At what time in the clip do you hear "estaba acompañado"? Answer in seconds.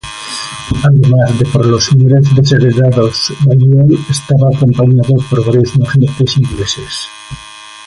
4.09-5.13